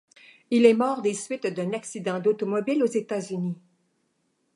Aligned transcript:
Il 0.49 0.65
est 0.65 0.73
mort 0.73 1.03
des 1.03 1.13
suites 1.13 1.45
d'un 1.45 1.73
accident 1.73 2.19
d'automobile 2.19 2.81
aux 2.81 2.87
États-Unis. 2.87 3.55